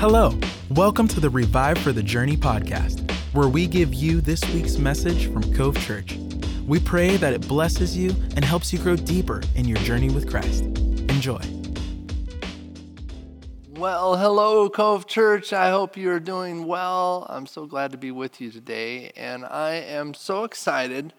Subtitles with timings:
[0.00, 0.32] Hello,
[0.70, 5.30] welcome to the Revive for the Journey podcast, where we give you this week's message
[5.30, 6.16] from Cove Church.
[6.66, 10.26] We pray that it blesses you and helps you grow deeper in your journey with
[10.26, 10.64] Christ.
[10.64, 11.42] Enjoy.
[13.68, 15.52] Well, hello, Cove Church.
[15.52, 17.26] I hope you're doing well.
[17.28, 21.12] I'm so glad to be with you today, and I am so excited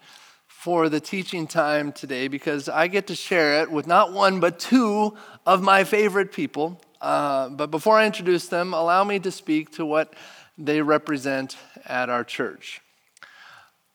[0.48, 4.58] for the teaching time today because I get to share it with not one but
[4.58, 9.72] two of my favorite people uh, but before I introduce them, allow me to speak
[9.72, 10.14] to what
[10.56, 12.80] they represent at our church.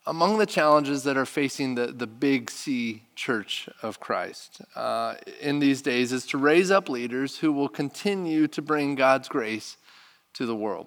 [0.06, 5.58] Among the challenges that are facing the, the Big C Church of Christ uh, in
[5.58, 9.78] these days is to raise up leaders who will continue to bring God's grace
[10.34, 10.86] to the world.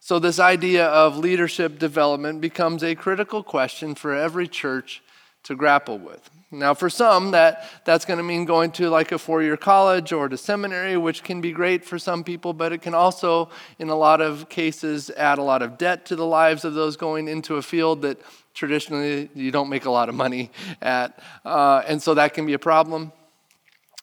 [0.00, 5.02] So, this idea of leadership development becomes a critical question for every church
[5.44, 6.30] to grapple with.
[6.50, 10.12] Now, for some, that, that's going to mean going to like a four year college
[10.12, 13.88] or to seminary, which can be great for some people, but it can also, in
[13.88, 17.28] a lot of cases, add a lot of debt to the lives of those going
[17.28, 18.20] into a field that
[18.54, 21.18] traditionally you don't make a lot of money at.
[21.44, 23.12] Uh, and so that can be a problem.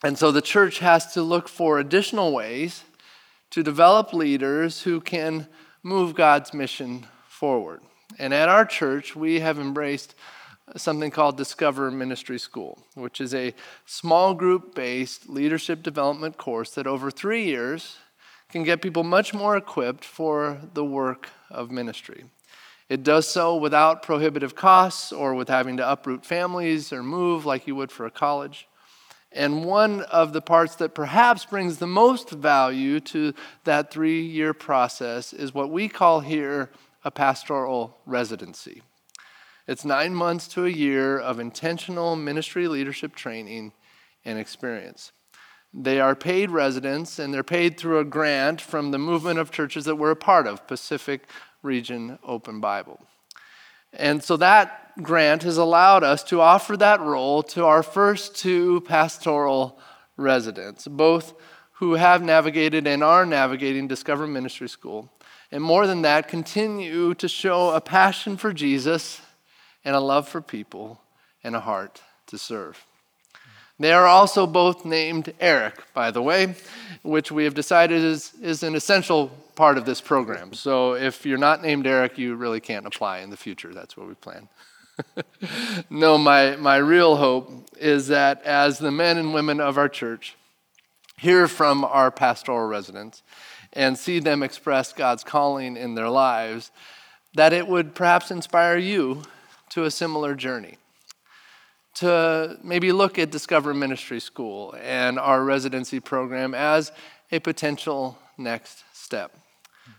[0.04, 2.84] And so the church has to look for additional ways
[3.52, 5.48] to develop leaders who can
[5.84, 7.82] move God's mission forward.
[8.20, 10.16] And at our church, we have embraced
[10.76, 13.54] something called Discover Ministry School, which is a
[13.86, 17.98] small group based leadership development course that over three years
[18.50, 22.26] can get people much more equipped for the work of ministry.
[22.90, 27.66] It does so without prohibitive costs or with having to uproot families or move like
[27.66, 28.68] you would for a college.
[29.32, 33.34] And one of the parts that perhaps brings the most value to
[33.64, 36.70] that three year process is what we call here
[37.06, 38.82] a pastoral residency.
[39.68, 43.74] It's nine months to a year of intentional ministry leadership training
[44.26, 45.12] and experience.
[45.74, 49.86] They are paid residents and they're paid through a grant from the movement of churches
[49.86, 51.28] that we're a part of, Pacific
[51.62, 53.00] Region Open Bible.
[53.94, 58.82] And so that grant has allowed us to offer that role to our first two
[58.82, 59.80] pastoral
[60.18, 61.34] residents, both
[61.74, 65.10] who have navigated and are navigating Discover Ministry School.
[65.52, 69.22] And more than that, continue to show a passion for Jesus
[69.84, 71.02] and a love for people
[71.44, 72.86] and a heart to serve.
[73.80, 76.54] They are also both named Eric, by the way,
[77.02, 80.54] which we have decided is, is an essential part of this program.
[80.54, 83.74] So if you're not named Eric, you really can't apply in the future.
[83.74, 84.50] That's what we plan.
[85.90, 90.36] no, my, my real hope is that as the men and women of our church
[91.18, 93.24] hear from our pastoral residents
[93.74, 96.70] and see them express God's calling in their lives,
[97.34, 99.24] that it would perhaps inspire you
[99.72, 100.78] to a similar journey.
[101.96, 106.92] To maybe look at Discover Ministry School and our residency program as
[107.32, 109.38] a potential next step.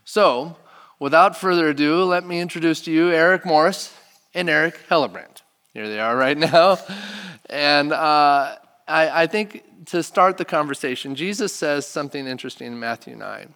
[0.04, 0.56] So,
[0.98, 3.94] without further ado, let me introduce to you Eric Morris
[4.34, 5.42] and Eric Hellebrandt.
[5.74, 6.78] Here they are right now.
[7.48, 8.56] And uh,
[8.88, 13.54] I, I think to start the conversation, Jesus says something interesting in Matthew 9.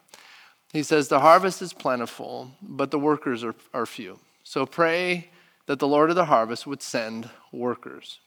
[0.72, 4.18] He says, The harvest is plentiful, but the workers are, are few.
[4.44, 5.30] So pray
[5.66, 8.20] that the Lord of the harvest would send workers.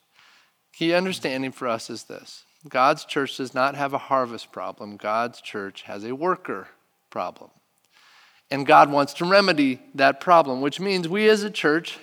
[0.73, 5.41] Key understanding for us is this God's church does not have a harvest problem, God's
[5.41, 6.67] church has a worker
[7.09, 7.49] problem.
[8.51, 11.99] And God wants to remedy that problem, which means we as a church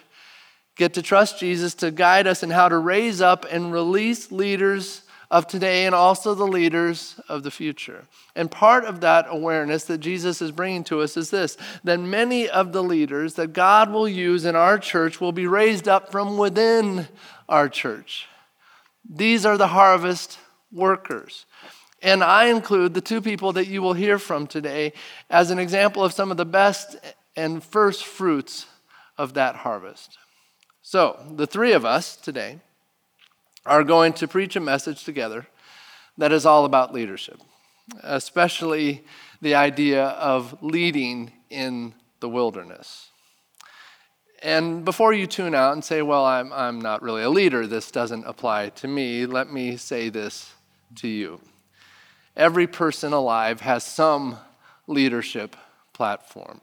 [0.77, 5.03] get to trust Jesus to guide us in how to raise up and release leaders
[5.31, 8.05] of today and also the leaders of the future.
[8.35, 12.49] And part of that awareness that Jesus is bringing to us is this that many
[12.49, 16.39] of the leaders that God will use in our church will be raised up from
[16.39, 17.09] within
[17.49, 18.29] our church.
[19.09, 20.39] These are the harvest
[20.73, 21.47] workers.
[22.03, 24.93] And I include the two people that you will hear from today
[25.31, 26.97] as an example of some of the best
[27.35, 28.67] and first fruits
[29.19, 30.19] of that harvest.
[30.83, 32.61] So, the three of us today
[33.67, 35.47] are going to preach a message together
[36.19, 37.41] that is all about leadership,
[38.03, 39.05] especially
[39.43, 43.11] the idea of leading in the wilderness.
[44.43, 47.91] And before you tune out and say, well, I'm, I'm not really a leader, this
[47.91, 50.53] doesn't apply to me, let me say this
[50.97, 51.41] to you.
[52.37, 54.39] Every person alive has some
[54.87, 55.57] leadership
[55.93, 56.61] platform.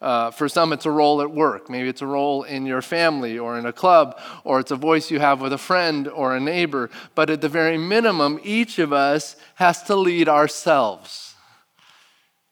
[0.00, 1.68] Uh, for some, it's a role at work.
[1.68, 5.10] Maybe it's a role in your family or in a club, or it's a voice
[5.10, 6.88] you have with a friend or a neighbor.
[7.16, 11.34] But at the very minimum, each of us has to lead ourselves.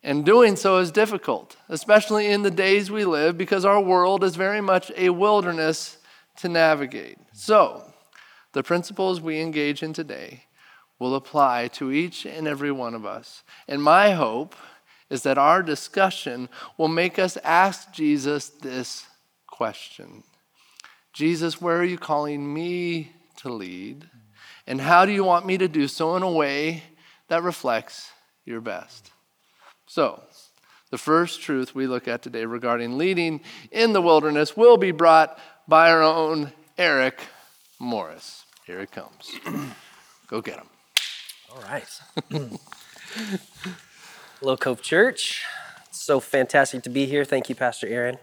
[0.02, 4.36] And doing so is difficult, especially in the days we live, because our world is
[4.36, 5.98] very much a wilderness
[6.38, 7.18] to navigate.
[7.32, 7.92] So,
[8.52, 10.44] the principles we engage in today
[10.98, 13.42] will apply to each and every one of us.
[13.68, 14.54] And my hope
[15.10, 19.06] is that our discussion will make us ask Jesus this
[19.46, 20.22] question
[21.12, 24.10] Jesus, where are you calling me to lead?
[24.66, 26.82] And how do you want me to do so in a way
[27.28, 28.10] that reflects
[28.44, 29.10] your best?
[29.86, 30.22] So,
[30.90, 35.38] the first truth we look at today regarding leading in the wilderness will be brought
[35.66, 37.20] by our own Eric
[37.78, 38.44] Morris.
[38.66, 39.32] Here it comes.
[40.26, 40.68] Go get him.
[41.50, 41.88] All right.
[44.40, 45.46] Hello, Cove Church.
[45.90, 47.24] So fantastic to be here.
[47.24, 48.18] Thank you, Pastor Aaron.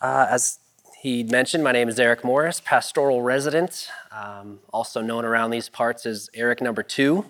[0.00, 0.60] Uh, as
[1.00, 6.06] he mentioned, my name is Eric Morris, pastoral resident, um, also known around these parts
[6.06, 7.24] as Eric number two.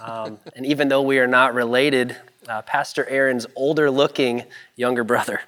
[0.00, 2.14] Um, and even though we are not related,
[2.48, 4.44] uh, Pastor Aaron's older looking
[4.76, 5.40] younger brother.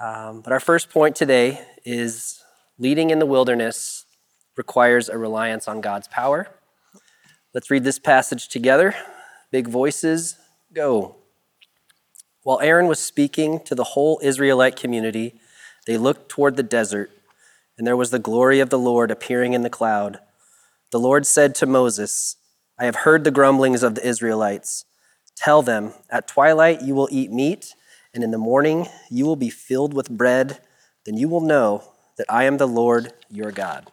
[0.00, 2.42] Um, but our first point today is
[2.80, 4.06] leading in the wilderness
[4.56, 6.48] requires a reliance on God's power.
[7.54, 8.96] Let's read this passage together.
[9.54, 10.34] Big voices,
[10.72, 11.14] go.
[12.42, 15.38] While Aaron was speaking to the whole Israelite community,
[15.86, 17.12] they looked toward the desert,
[17.78, 20.18] and there was the glory of the Lord appearing in the cloud.
[20.90, 22.34] The Lord said to Moses,
[22.80, 24.86] I have heard the grumblings of the Israelites.
[25.36, 27.76] Tell them, At twilight you will eat meat,
[28.12, 30.58] and in the morning you will be filled with bread.
[31.06, 31.84] Then you will know
[32.18, 33.92] that I am the Lord your God.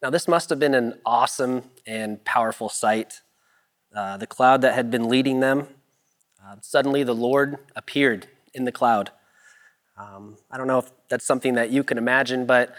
[0.00, 3.22] Now, this must have been an awesome and powerful sight.
[3.94, 5.68] Uh, the cloud that had been leading them,
[6.44, 9.10] uh, suddenly the Lord appeared in the cloud.
[9.96, 12.74] Um, I don't know if that's something that you can imagine, but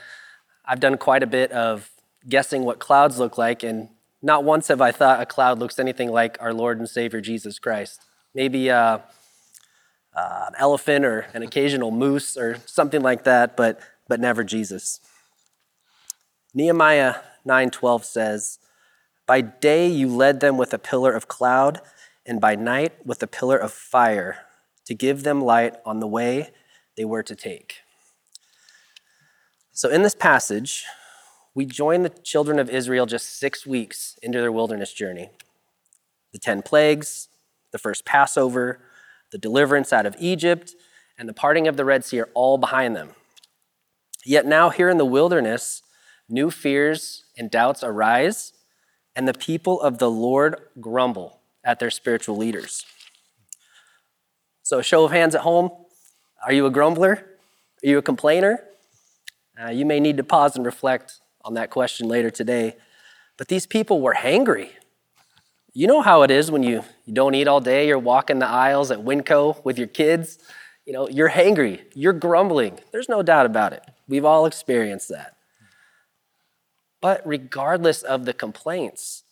[0.65, 1.89] I've done quite a bit of
[2.27, 3.89] guessing what clouds look like, and
[4.21, 7.59] not once have I thought a cloud looks anything like our Lord and Savior Jesus
[7.59, 8.01] Christ.
[8.33, 8.99] Maybe uh,
[10.15, 14.99] uh, an elephant or an occasional moose or something like that, but, but never Jesus.
[16.53, 17.15] Nehemiah
[17.47, 18.59] 9:12 says,
[19.29, 21.81] "By day you led them with a pillar of cloud,
[22.25, 24.47] and by night with a pillar of fire,
[24.85, 26.49] to give them light on the way
[26.97, 27.75] they were to take.
[29.71, 30.83] So, in this passage,
[31.53, 35.29] we join the children of Israel just six weeks into their wilderness journey.
[36.33, 37.27] The 10 plagues,
[37.71, 38.79] the first Passover,
[39.31, 40.73] the deliverance out of Egypt,
[41.19, 43.11] and the parting of the Red Sea are all behind them.
[44.25, 45.83] Yet now, here in the wilderness,
[46.27, 48.53] new fears and doubts arise,
[49.15, 52.85] and the people of the Lord grumble at their spiritual leaders.
[54.63, 55.71] So, show of hands at home
[56.45, 57.25] are you a grumbler?
[57.83, 58.63] Are you a complainer?
[59.61, 62.77] Uh, you may need to pause and reflect on that question later today.
[63.37, 64.69] But these people were hangry.
[65.73, 68.47] You know how it is when you, you don't eat all day, you're walking the
[68.47, 70.39] aisles at Winco with your kids.
[70.85, 72.79] You know, you're hangry, you're grumbling.
[72.91, 73.83] There's no doubt about it.
[74.07, 75.35] We've all experienced that.
[77.01, 79.23] But regardless of the complaints,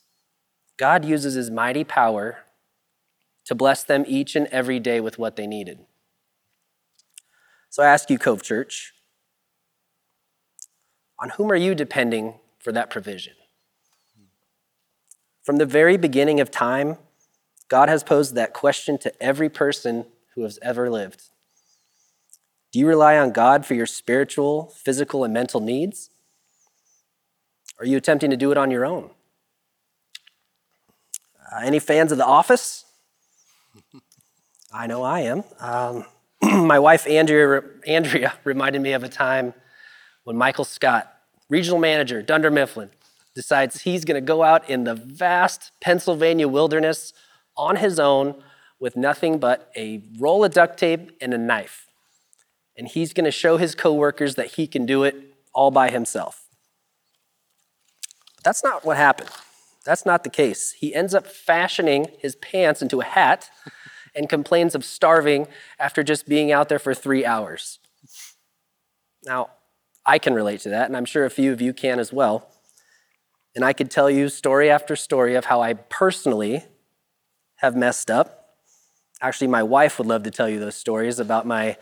[0.77, 2.39] God uses his mighty power
[3.45, 5.79] to bless them each and every day with what they needed.
[7.69, 8.93] So I ask you, Cove Church,
[11.19, 13.33] on whom are you depending for that provision?
[15.43, 16.97] From the very beginning of time,
[17.69, 20.05] God has posed that question to every person
[20.35, 21.23] who has ever lived.
[22.71, 26.09] Do you rely on God for your spiritual, physical, and mental needs?
[27.79, 29.11] Are you attempting to do it on your own?
[31.51, 32.85] Uh, any fans of The Office?
[34.73, 35.43] I know I am.
[35.59, 36.05] Um,
[36.41, 39.53] my wife Andrea, Andrea reminded me of a time
[40.23, 41.13] when Michael Scott,
[41.49, 42.89] regional manager, Dunder Mifflin,
[43.33, 47.13] decides he's going to go out in the vast Pennsylvania wilderness
[47.55, 48.43] on his own
[48.79, 51.87] with nothing but a roll of duct tape and a knife.
[52.75, 55.15] And he's going to show his coworkers that he can do it
[55.53, 56.46] all by himself.
[58.47, 59.29] That's not what happened.
[59.83, 60.71] That's not the case.
[60.71, 63.49] He ends up fashioning his pants into a hat
[64.15, 67.79] and complains of starving after just being out there for three hours.
[69.25, 69.49] Now,
[70.05, 72.47] I can relate to that, and I'm sure a few of you can as well.
[73.53, 76.63] And I could tell you story after story of how I personally
[77.57, 78.55] have messed up.
[79.21, 81.75] Actually, my wife would love to tell you those stories about my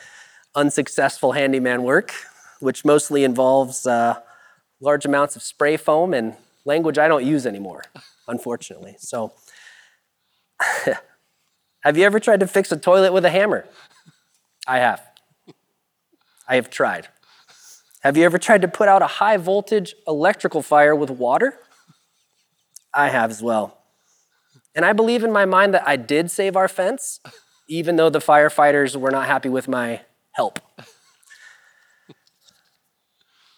[0.55, 2.11] unsuccessful handyman work,
[2.59, 4.19] which mostly involves uh,
[4.79, 7.83] large amounts of spray foam and language I don't use anymore,
[8.27, 8.95] unfortunately.
[8.99, 9.33] So,
[11.85, 13.67] Have you ever tried to fix a toilet with a hammer?
[14.67, 15.03] I have.
[16.47, 17.09] I have tried.
[18.01, 21.59] Have you ever tried to put out a high voltage electrical fire with water?
[22.91, 23.77] I have as well.
[24.73, 27.19] And I believe in my mind that I did save our fence,
[27.67, 30.59] even though the firefighters were not happy with my help.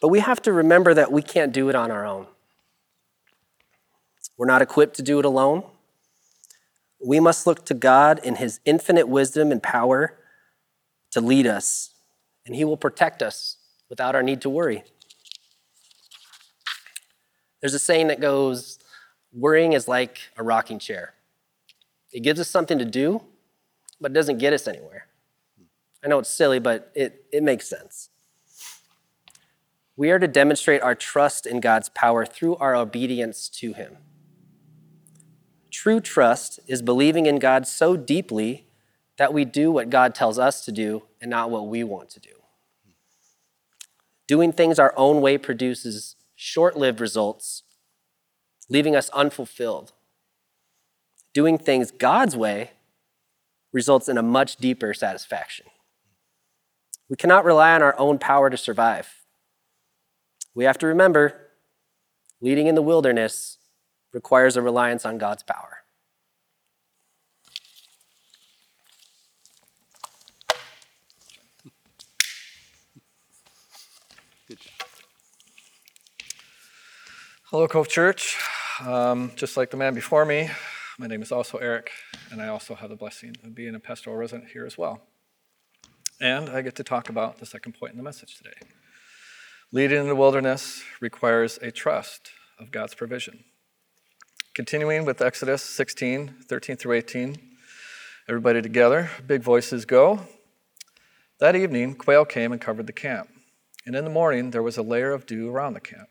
[0.02, 2.28] But we have to remember that we can't do it on our own.
[4.38, 5.64] We're not equipped to do it alone
[7.00, 10.18] we must look to God in his infinite wisdom and power
[11.12, 11.94] to lead us,
[12.46, 13.58] and he will protect us
[13.90, 14.84] without our need to worry.
[17.62, 18.80] There's a saying that goes,
[19.32, 21.14] worrying is like a rocking chair.
[22.12, 23.24] It gives us something to do,
[24.00, 25.08] but it doesn't get us anywhere.
[26.04, 28.10] I know it's silly, but it, it makes sense.
[29.96, 33.98] We are to demonstrate our trust in God's power through our obedience to Him.
[35.88, 38.68] True trust is believing in God so deeply
[39.18, 42.20] that we do what God tells us to do and not what we want to
[42.20, 42.42] do.
[44.28, 47.64] Doing things our own way produces short lived results,
[48.68, 49.94] leaving us unfulfilled.
[51.32, 52.72] Doing things God's way
[53.72, 55.68] results in a much deeper satisfaction.
[57.10, 59.24] We cannot rely on our own power to survive.
[60.54, 61.48] We have to remember
[62.42, 63.58] leading in the wilderness
[64.12, 65.77] requires a reliance on God's power.
[77.52, 78.38] Hello, Cove Church.
[78.82, 80.50] Um, just like the man before me,
[81.00, 81.92] my name is also Eric,
[82.30, 85.00] and I also have the blessing of being a pastoral resident here as well.
[86.20, 88.58] And I get to talk about the second point in the message today.
[89.72, 93.46] Leading in the wilderness requires a trust of God's provision.
[94.54, 97.38] Continuing with Exodus 16, 13 through 18,
[98.28, 100.20] everybody together, big voices go.
[101.40, 103.30] That evening, quail came and covered the camp,
[103.86, 106.10] and in the morning there was a layer of dew around the camp.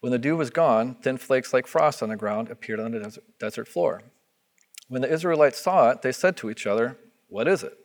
[0.00, 3.18] When the dew was gone, thin flakes like frost on the ground appeared on the
[3.38, 4.02] desert floor.
[4.88, 7.76] When the Israelites saw it, they said to each other, What is it?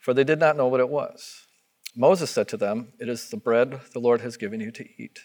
[0.00, 1.46] For they did not know what it was.
[1.96, 5.20] Moses said to them, It is the bread the Lord has given you to eat.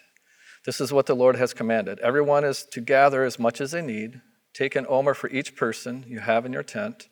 [0.66, 1.98] This is what the Lord has commanded.
[2.00, 4.20] Everyone is to gather as much as they need.
[4.52, 7.08] Take an omer for each person you have in your tent.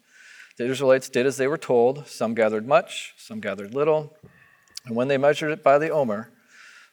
[0.58, 2.06] The Israelites did as they were told.
[2.06, 4.16] Some gathered much, some gathered little.
[4.84, 6.32] And when they measured it by the omer,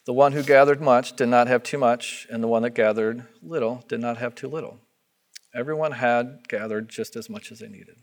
[0.06, 3.26] the one who gathered much did not have too much, and the one that gathered
[3.42, 4.78] little did not have too little.
[5.52, 7.96] Everyone had gathered just as much as they needed.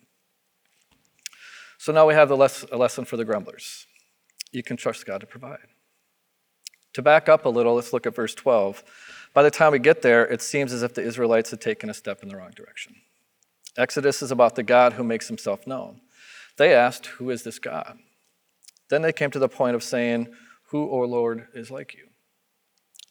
[1.77, 3.87] So now we have the a lesson for the grumblers.
[4.51, 5.67] You can trust God to provide.
[6.93, 8.83] To back up a little, let's look at verse 12.
[9.33, 11.93] By the time we get there, it seems as if the Israelites had taken a
[11.93, 12.95] step in the wrong direction.
[13.77, 16.01] Exodus is about the God who makes himself known.
[16.57, 17.97] They asked, Who is this God?
[18.89, 20.27] Then they came to the point of saying,
[20.73, 22.07] Who, O Lord, is like you?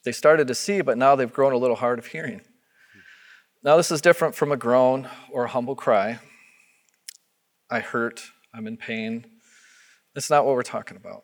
[0.05, 2.41] They started to see, but now they've grown a little hard of hearing.
[3.63, 6.19] Now, this is different from a groan or a humble cry.
[7.71, 9.27] I hurt, I'm in pain.
[10.13, 11.23] That's not what we're talking about.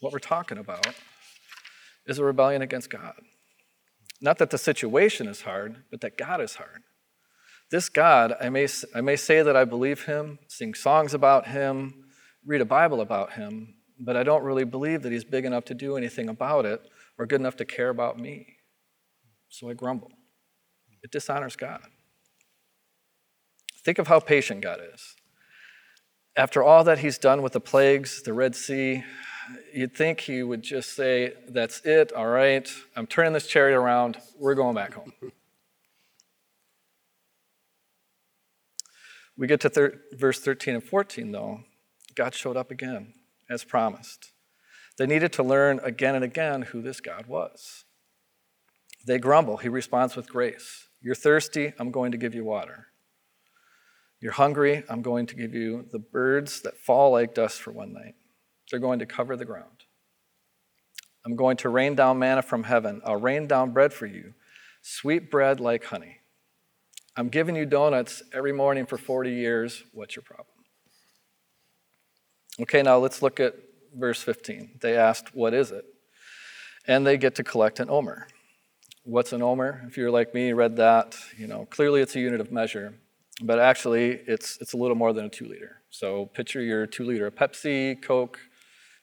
[0.00, 0.86] What we're talking about
[2.06, 3.14] is a rebellion against God.
[4.20, 6.82] Not that the situation is hard, but that God is hard.
[7.70, 11.94] This God, I may, I may say that I believe him, sing songs about him,
[12.44, 15.74] read a Bible about him, but I don't really believe that he's big enough to
[15.74, 16.82] do anything about it
[17.18, 18.56] or good enough to care about me.
[19.48, 20.10] So I grumble.
[21.02, 21.82] It dishonors God.
[23.84, 25.14] Think of how patient God is.
[26.36, 29.04] After all that he's done with the plagues, the Red Sea,
[29.74, 34.16] you'd think he would just say, That's it, all right, I'm turning this chariot around,
[34.38, 35.12] we're going back home.
[39.36, 41.60] we get to thir- verse 13 and 14, though.
[42.14, 43.12] God showed up again,
[43.52, 44.32] as promised.
[44.98, 47.84] They needed to learn again and again who this God was.
[49.06, 49.58] They grumble.
[49.58, 50.88] He responds with grace.
[51.00, 52.86] You're thirsty, I'm going to give you water.
[54.20, 57.92] You're hungry, I'm going to give you the birds that fall like dust for one
[57.92, 58.14] night.
[58.70, 59.84] They're going to cover the ground.
[61.26, 63.02] I'm going to rain down manna from heaven.
[63.04, 64.34] I'll rain down bread for you,
[64.80, 66.18] sweet bread like honey.
[67.16, 69.82] I'm giving you donuts every morning for 40 years.
[69.92, 70.51] What's your problem?
[72.60, 73.54] Okay, now let's look at
[73.96, 74.78] verse 15.
[74.80, 75.84] They asked, What is it?
[76.86, 78.26] And they get to collect an omer.
[79.04, 79.82] What's an omer?
[79.86, 82.94] If you're like me, read that, you know, clearly it's a unit of measure,
[83.42, 85.82] but actually it's, it's a little more than a two liter.
[85.90, 88.38] So picture your two liter of Pepsi, Coke,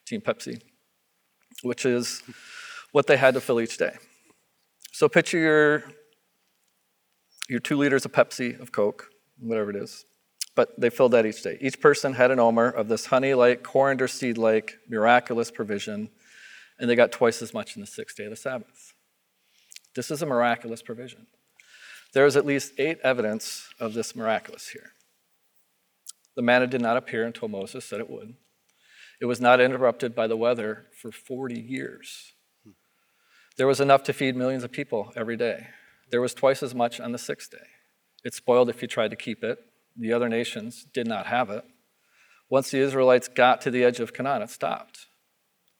[0.06, 0.62] Team Pepsi,
[1.63, 2.22] which is
[2.91, 3.94] what they had to fill each day.
[4.91, 5.84] So picture your,
[7.50, 10.06] your two liters of Pepsi, of Coke, whatever it is,
[10.59, 11.57] but they filled that each day.
[11.61, 16.09] Each person had an omer of this honey like, coriander seed like, miraculous provision,
[16.77, 18.93] and they got twice as much in the sixth day of the Sabbath.
[19.95, 21.27] This is a miraculous provision.
[22.13, 24.91] There is at least eight evidence of this miraculous here.
[26.35, 28.33] The manna did not appear until Moses said it would.
[29.21, 32.33] It was not interrupted by the weather for 40 years.
[33.55, 35.67] There was enough to feed millions of people every day.
[36.11, 37.67] There was twice as much on the sixth day.
[38.25, 39.59] It spoiled if you tried to keep it.
[40.00, 41.65] The other nations did not have it.
[42.50, 45.08] Once the Israelites got to the edge of Canaan, it stopped.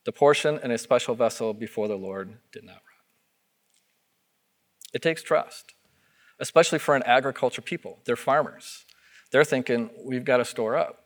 [0.06, 3.06] The portion in a special vessel before the Lord did not rot.
[4.94, 5.74] It takes trust,
[6.40, 8.00] especially for an agriculture people.
[8.06, 8.86] They're farmers.
[9.32, 11.06] They're thinking, we've got to store up.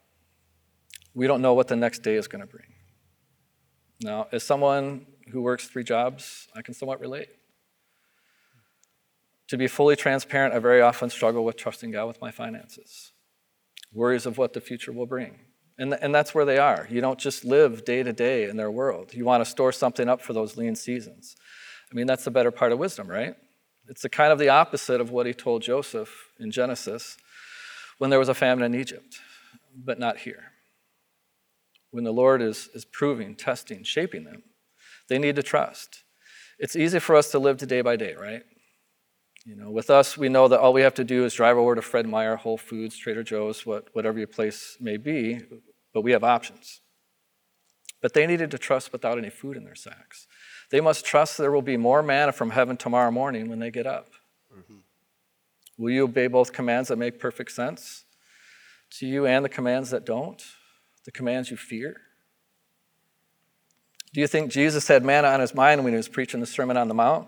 [1.14, 2.74] We don't know what the next day is going to bring.
[4.02, 7.30] Now, as someone who works three jobs, I can somewhat relate.
[9.54, 13.12] To be fully transparent, I very often struggle with trusting God with my finances,
[13.92, 15.42] worries of what the future will bring.
[15.78, 16.88] And, and that's where they are.
[16.90, 19.14] You don't just live day to day in their world.
[19.14, 21.36] You want to store something up for those lean seasons.
[21.92, 23.36] I mean, that's the better part of wisdom, right?
[23.88, 27.16] It's the kind of the opposite of what he told Joseph in Genesis
[28.00, 29.20] when there was a famine in Egypt,
[29.76, 30.46] but not here.
[31.92, 34.42] When the Lord is, is proving, testing, shaping them,
[35.10, 36.02] they need to trust.
[36.58, 38.42] It's easy for us to live to day by day, right?
[39.46, 41.76] You know, with us, we know that all we have to do is drive over
[41.76, 45.42] to Fred Meyer, Whole Foods, Trader Joe's, what, whatever your place may be,
[45.94, 46.80] but we have options.
[48.02, 50.28] But they needed to trust without any food in their sacks.
[50.72, 53.86] They must trust there will be more manna from heaven tomorrow morning when they get
[53.86, 54.12] up.
[54.58, 54.78] Mm-hmm.
[55.78, 58.06] Will you obey both commands that make perfect sense
[59.00, 60.42] to you and the commands that don't?
[61.04, 61.98] The commands you fear?
[64.14, 66.78] Do you think Jesus had manna on his mind when he was preaching the Sermon
[66.78, 67.28] on the Mount?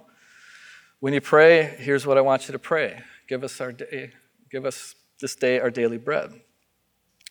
[1.05, 2.99] When you pray, here's what I want you to pray.
[3.27, 4.13] Give us our day,
[4.49, 6.31] give us this day our daily bread.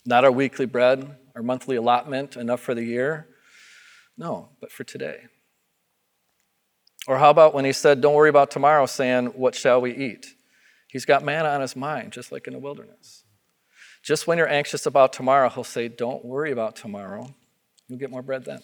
[0.06, 3.26] Not our weekly bread, our monthly allotment, enough for the year.
[4.16, 5.24] No, but for today.
[7.08, 10.36] Or how about when he said, Don't worry about tomorrow, saying, What shall we eat?
[10.86, 13.24] He's got manna on his mind, just like in the wilderness.
[14.04, 17.34] Just when you're anxious about tomorrow, he'll say, Don't worry about tomorrow.
[17.88, 18.60] You'll get more bread then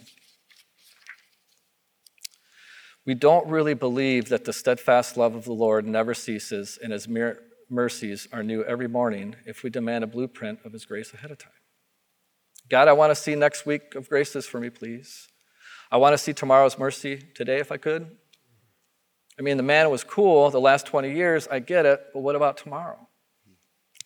[3.11, 7.09] we don't really believe that the steadfast love of the Lord never ceases and his
[7.69, 11.39] mercies are new every morning if we demand a blueprint of his grace ahead of
[11.39, 11.51] time.
[12.71, 15.27] God, I want to see next week of graces for me, please.
[15.91, 18.17] I want to see tomorrow's mercy today if I could.
[19.37, 22.37] I mean, the man was cool the last 20 years, I get it, but what
[22.37, 23.09] about tomorrow?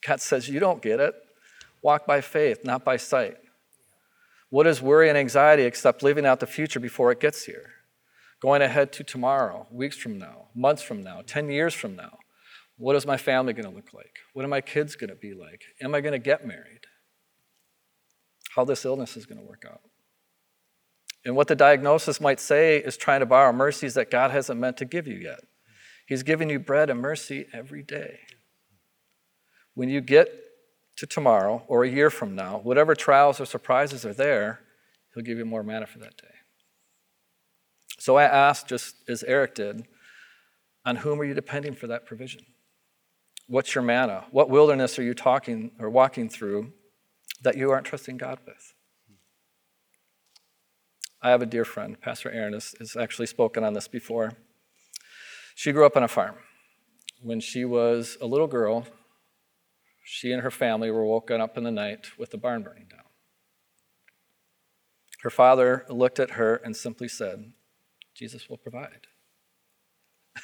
[0.09, 1.15] God says, You don't get it.
[1.83, 3.37] Walk by faith, not by sight.
[4.49, 7.74] What is worry and anxiety except living out the future before it gets here?
[8.45, 12.19] Going ahead to tomorrow, weeks from now, months from now, 10 years from now.
[12.77, 14.19] What is my family going to look like?
[14.35, 15.63] What are my kids going to be like?
[15.81, 16.83] Am I going to get married?
[18.55, 19.81] How this illness is going to work out.
[21.25, 24.77] And what the diagnosis might say is trying to borrow mercies that God hasn't meant
[24.77, 25.41] to give you yet.
[26.07, 28.19] He's giving you bread and mercy every day.
[29.73, 30.29] When you get
[30.97, 34.61] to tomorrow or a year from now, whatever trials or surprises are there,
[35.15, 36.29] He'll give you more manna for that day.
[38.05, 39.87] So I asked, just as Eric did,
[40.85, 42.43] on whom are you depending for that provision?
[43.49, 44.27] What's your manna?
[44.31, 46.75] What wilderness are you talking or walking through
[47.43, 48.75] that you aren't trusting God with?
[51.23, 54.33] I have a dear friend, Pastor Aaron, has, has actually spoken on this before.
[55.55, 56.35] She grew up on a farm.
[57.23, 58.87] When she was a little girl,
[60.05, 63.01] she and her family were woken up in the night with the barn burning down.
[65.23, 67.55] Her father looked at her and simply said,
[68.15, 69.07] Jesus will provide.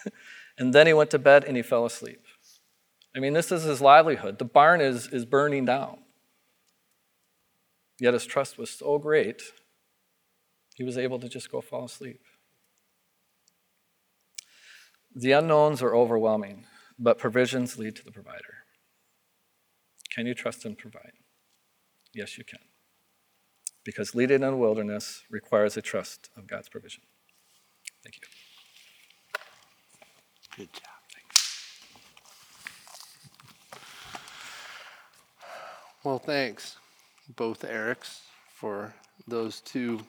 [0.58, 2.24] and then he went to bed and he fell asleep.
[3.14, 4.38] I mean, this is his livelihood.
[4.38, 5.98] The barn is, is burning down.
[7.98, 9.42] Yet his trust was so great,
[10.74, 12.22] he was able to just go fall asleep.
[15.14, 16.64] The unknowns are overwhelming,
[16.98, 18.64] but provisions lead to the provider.
[20.08, 21.12] Can you trust to provide?
[22.14, 22.60] Yes, you can.
[23.84, 27.02] Because leading in the wilderness requires a trust of God's provision.
[28.02, 28.28] Thank you.
[30.56, 30.84] Good job.
[31.12, 31.80] Thanks.
[36.02, 36.76] Well, thanks,
[37.36, 38.20] both Erics,
[38.54, 38.94] for
[39.28, 40.00] those two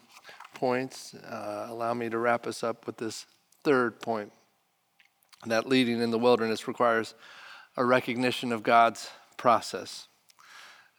[0.53, 1.13] points.
[1.13, 3.25] Uh, allow me to wrap us up with this
[3.63, 4.31] third point
[5.45, 7.13] that leading in the wilderness requires
[7.77, 10.07] a recognition of God's process.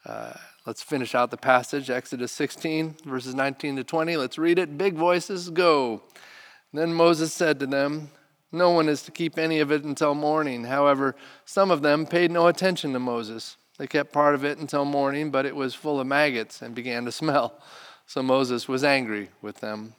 [0.05, 0.33] Uh,
[0.66, 4.16] let's finish out the passage, Exodus 16, verses 19 to 20.
[4.16, 4.76] Let's read it.
[4.76, 6.02] Big voices, go.
[6.72, 8.11] Then Moses said to them,
[8.50, 10.64] No one is to keep any of it until morning.
[10.64, 13.56] However, some of them paid no attention to Moses.
[13.78, 17.04] They kept part of it until morning, but it was full of maggots and began
[17.04, 17.61] to smell.
[18.06, 19.94] So Moses was angry with them.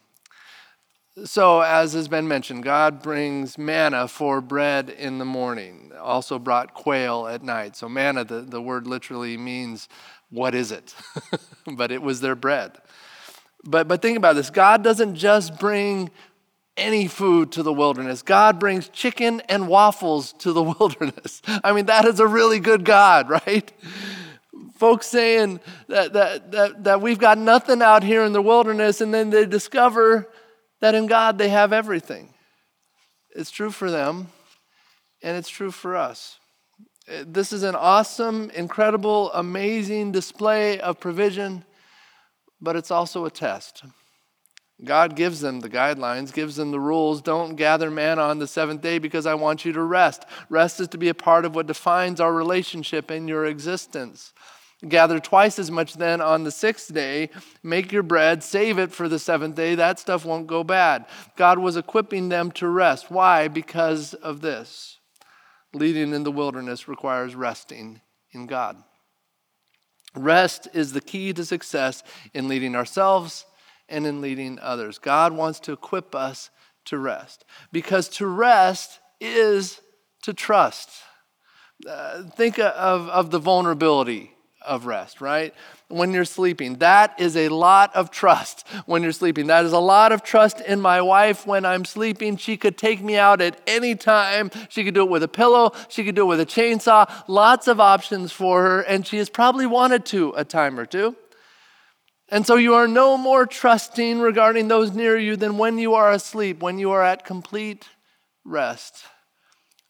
[1.25, 6.73] So, as has been mentioned, God brings manna for bread in the morning, also brought
[6.73, 7.75] quail at night.
[7.75, 9.89] So, manna, the, the word literally means,
[10.31, 10.95] what is it?
[11.71, 12.79] but it was their bread.
[13.63, 16.09] But, but think about this God doesn't just bring
[16.75, 18.21] any food to the wilderness.
[18.21, 21.41] God brings chicken and waffles to the wilderness.
[21.63, 23.71] I mean, that is a really good God, right?
[24.83, 29.13] folks saying that, that, that, that we've got nothing out here in the wilderness, and
[29.13, 30.29] then they discover
[30.81, 32.33] that in God they have everything.
[33.33, 34.27] It's true for them,
[35.21, 36.37] and it's true for us.
[37.07, 41.63] Eh, this is an awesome, incredible, amazing display of provision,
[42.59, 43.83] but it's also a test.
[44.83, 47.21] God gives them the guidelines, gives them the rules.
[47.21, 50.25] Don't gather manna on the seventh day because I want you to rest.
[50.49, 54.33] Rest is to be a part of what defines our relationship and your existence.
[54.87, 57.29] Gather twice as much then on the sixth day.
[57.61, 59.75] Make your bread, save it for the seventh day.
[59.75, 61.05] That stuff won't go bad.
[61.37, 63.09] God was equipping them to rest.
[63.09, 63.47] Why?
[63.47, 64.99] Because of this.
[65.73, 68.83] Leading in the wilderness requires resting in God.
[70.15, 73.45] Rest is the key to success in leading ourselves
[73.89, 74.97] and in leading others.
[74.97, 76.49] God wants to equip us
[76.85, 79.81] to rest because to rest is
[80.23, 80.89] to trust.
[81.87, 84.33] Uh, think of, of the vulnerability
[84.65, 85.53] of rest, right?
[85.89, 89.47] When you're sleeping, that is a lot of trust when you're sleeping.
[89.47, 92.37] That is a lot of trust in my wife when I'm sleeping.
[92.37, 94.49] She could take me out at any time.
[94.69, 97.11] She could do it with a pillow, she could do it with a chainsaw.
[97.27, 101.15] Lots of options for her, and she has probably wanted to a time or two.
[102.33, 106.11] And so you are no more trusting regarding those near you than when you are
[106.11, 107.87] asleep, when you are at complete
[108.43, 109.03] rest.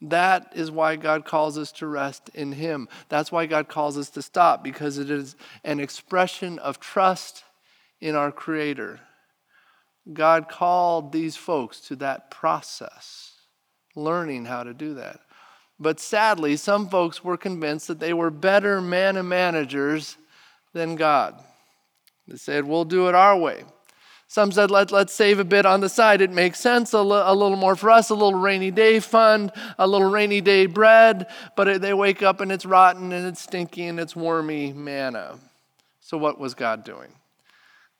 [0.01, 2.89] That is why God calls us to rest in Him.
[3.08, 7.45] That's why God calls us to stop, because it is an expression of trust
[8.01, 8.99] in our Creator.
[10.12, 13.32] God called these folks to that process,
[13.95, 15.21] learning how to do that.
[15.79, 20.17] But sadly, some folks were convinced that they were better manna managers
[20.73, 21.41] than God.
[22.27, 23.63] They said, we'll do it our way.
[24.33, 26.19] Some said, Let, let's save a bit on the side.
[26.19, 29.51] It makes sense, a, l- a little more for us, a little rainy day fund,
[29.77, 33.41] a little rainy day bread, but it, they wake up and it's rotten and it's
[33.41, 35.38] stinky and it's wormy manna.
[35.99, 37.13] So, what was God doing?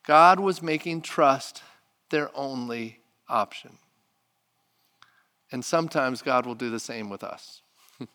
[0.04, 1.62] God was making trust
[2.10, 3.78] their only option.
[5.52, 7.62] And sometimes God will do the same with us.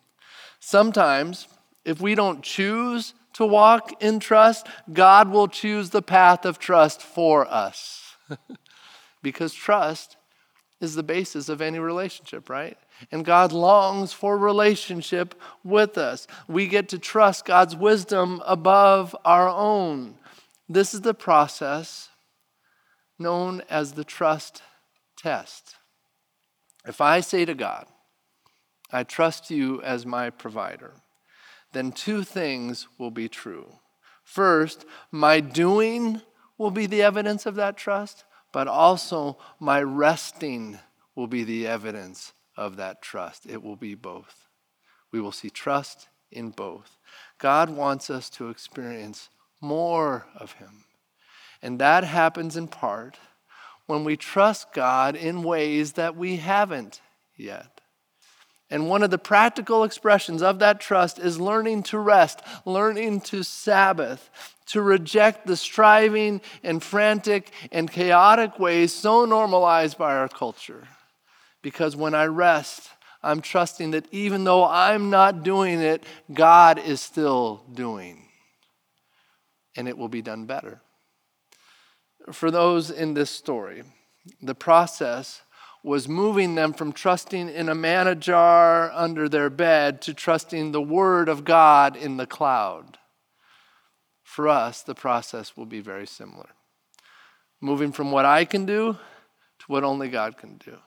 [0.60, 1.48] sometimes,
[1.86, 7.02] if we don't choose to walk in trust, God will choose the path of trust
[7.02, 8.16] for us.
[9.22, 10.18] because trust
[10.82, 12.78] is the basis of any relationship, right?
[13.12, 16.28] And God longs for relationship with us.
[16.48, 20.16] We get to trust God's wisdom above our own.
[20.68, 22.10] This is the process
[23.18, 24.62] known as the trust
[25.18, 25.76] test.
[26.88, 27.86] If I say to God,
[28.92, 30.94] I trust you as my provider,
[31.72, 33.80] then two things will be true.
[34.24, 36.22] First, my doing
[36.58, 40.80] will be the evidence of that trust, but also my resting
[41.16, 43.46] will be the evidence of that trust.
[43.46, 44.48] It will be both.
[45.12, 46.98] We will see trust in both.
[47.38, 49.30] God wants us to experience
[49.62, 50.86] more of Him.
[51.62, 53.18] And that happens in part
[53.86, 57.02] when we trust God in ways that we haven't
[57.36, 57.79] yet.
[58.72, 63.42] And one of the practical expressions of that trust is learning to rest, learning to
[63.42, 64.30] Sabbath,
[64.68, 70.88] to reject the striving and frantic and chaotic ways so normalized by our culture.
[71.64, 72.90] Because when I rest,
[73.24, 78.26] I'm trusting that even though I'm not doing it, God is still doing.
[79.76, 80.82] And it will be done better.
[82.32, 83.84] For those in this story,
[84.42, 85.42] the process
[85.84, 90.82] was moving them from trusting in a manna jar under their bed to trusting the
[90.82, 92.98] Word of God in the cloud.
[94.24, 96.50] For us, the process will be very similar.
[97.62, 100.78] Moving from what I can do to what only God can do.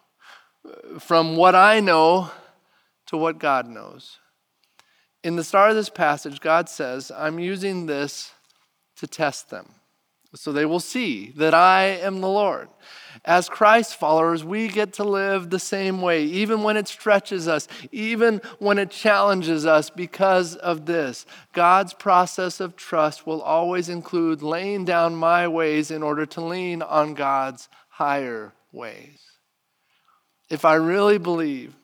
[0.98, 2.31] From what I know
[3.07, 4.18] to what God knows.
[5.24, 8.33] In the start of this passage, God says, I'm using this
[8.96, 9.74] to test them.
[10.34, 12.68] So they will see that I am the Lord.
[13.24, 17.68] As Christ followers, we get to live the same way, even when it stretches us,
[17.92, 21.26] even when it challenges us because of this.
[21.52, 26.80] God's process of trust will always include laying down my ways in order to lean
[26.80, 29.20] on God's higher ways.
[30.48, 31.74] If I really believe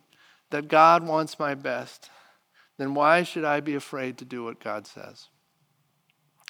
[0.50, 2.11] that God wants my best,
[2.78, 5.28] then why should I be afraid to do what God says?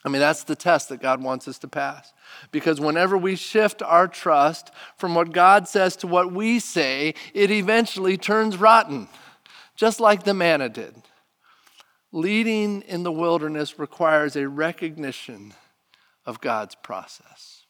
[0.04, 2.12] I mean, that's the test that God wants us to pass.
[2.52, 7.50] Because whenever we shift our trust from what God says to what we say, it
[7.50, 9.08] eventually turns rotten,
[9.74, 10.94] just like the manna did.
[12.12, 15.52] Leading in the wilderness requires a recognition
[16.24, 17.64] of God's process.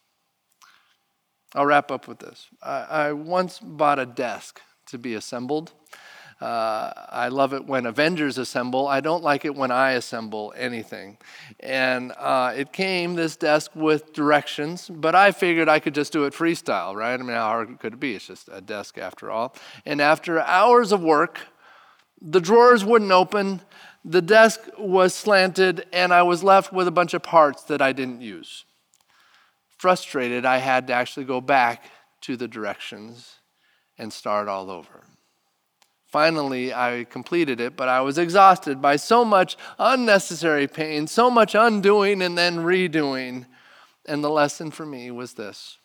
[1.54, 2.46] I'll wrap up with this.
[2.62, 5.72] I, I once bought a desk to be assembled.
[6.40, 8.86] Uh, I love it when Avengers assemble.
[8.86, 11.18] I don't like it when I assemble anything.
[11.58, 16.24] And uh, it came, this desk, with directions, but I figured I could just do
[16.24, 17.14] it freestyle, right?
[17.14, 18.14] I mean, how hard could it be?
[18.14, 19.56] It's just a desk after all.
[19.84, 21.40] And after hours of work,
[22.20, 23.60] the drawers wouldn't open,
[24.04, 27.92] the desk was slanted, and I was left with a bunch of parts that I
[27.92, 28.64] didn't use.
[29.76, 31.84] Frustrated, I had to actually go back
[32.22, 33.36] to the directions
[33.96, 35.04] and start all over.
[36.08, 41.54] Finally, I completed it, but I was exhausted by so much unnecessary pain, so much
[41.54, 43.46] undoing and then redoing.
[44.06, 45.76] And the lesson for me was this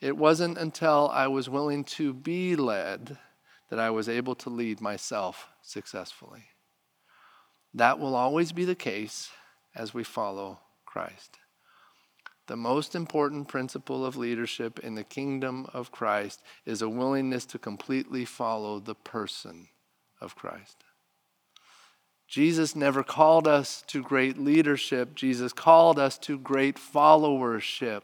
[0.00, 3.18] it wasn't until I was willing to be led
[3.70, 6.44] that I was able to lead myself successfully.
[7.74, 9.30] That will always be the case
[9.74, 11.38] as we follow Christ.
[12.48, 17.58] The most important principle of leadership in the kingdom of Christ is a willingness to
[17.58, 19.68] completely follow the person
[20.20, 20.84] of Christ.
[22.26, 28.02] Jesus never called us to great leadership, Jesus called us to great followership.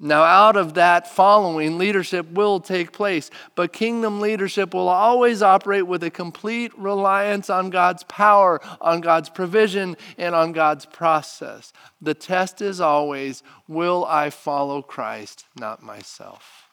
[0.00, 5.88] Now, out of that following, leadership will take place, but kingdom leadership will always operate
[5.88, 11.72] with a complete reliance on God's power, on God's provision, and on God's process.
[12.00, 16.68] The test is always will I follow Christ, not myself?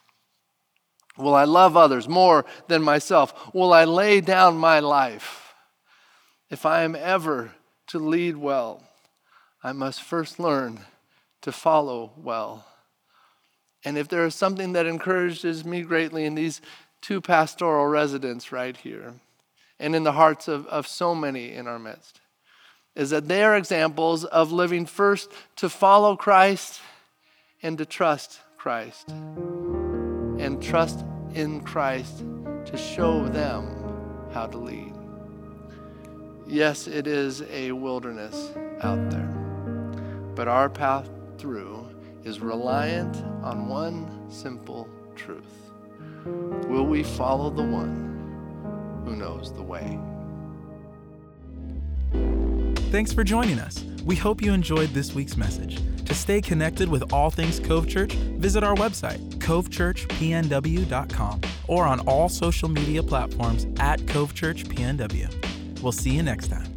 [1.18, 3.56] Will I love others more than myself?
[3.56, 5.56] Will I lay down my life?
[6.52, 7.54] If I am ever
[7.88, 8.84] to lead well,
[9.64, 10.82] I must first learn
[11.42, 12.68] to follow well.
[13.86, 16.60] And if there is something that encourages me greatly in these
[17.02, 19.14] two pastoral residents right here,
[19.80, 22.20] and in the hearts of, of so many in our midst,
[22.96, 26.82] is that they are examples of living first to follow Christ
[27.62, 32.24] and to trust Christ, and trust in Christ
[32.66, 34.94] to show them how to lead.
[36.48, 39.28] Yes, it is a wilderness out there,
[40.34, 41.85] but our path through
[42.26, 45.66] is reliant on one simple truth
[46.68, 50.00] Will we follow the one who knows the way?
[52.92, 53.84] Thanks for joining us.
[54.04, 55.80] We hope you enjoyed this week's message.
[56.06, 62.30] To stay connected with all things Cove Church, visit our website, covechurchpnw.com, or on all
[62.30, 65.82] social media platforms at Cove Church PNW.
[65.82, 66.75] We'll see you next time.